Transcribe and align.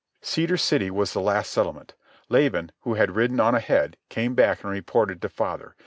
Cedar 0.23 0.57
City 0.57 0.89
was 0.89 1.13
the 1.13 1.21
last 1.21 1.51
settlement. 1.51 1.93
Laban, 2.27 2.71
who 2.79 2.95
had 2.95 3.15
ridden 3.15 3.39
on 3.39 3.53
ahead, 3.53 3.97
came 4.09 4.33
back 4.33 4.63
and 4.63 4.71
reported 4.71 5.21
to 5.21 5.29
father. 5.29 5.75